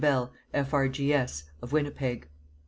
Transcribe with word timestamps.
Bell, 0.01 0.33
F.R.G.S., 0.51 1.43
of 1.61 1.71
Winnipeg. 1.71 2.27